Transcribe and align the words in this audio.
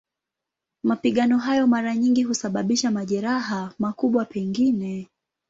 Mapigano 0.83 1.37
hayo 1.37 1.67
mara 1.67 1.95
nyingi 1.95 2.23
husababisha 2.23 2.91
majeraha, 2.91 3.73
makubwa 3.79 4.25
pengine. 4.25 5.07